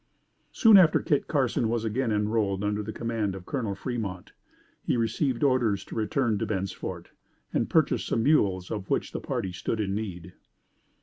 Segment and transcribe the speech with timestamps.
[0.51, 3.75] Soon after Kit Carson was again enrolled under the command of Col.
[3.75, 4.31] Fremont,
[4.81, 7.11] he received orders to return to Bent's Fort
[7.53, 10.33] and purchase some mules of which the party stood in need.